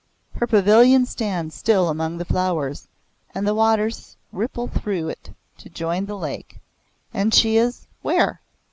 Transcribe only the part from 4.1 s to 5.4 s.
ripple through it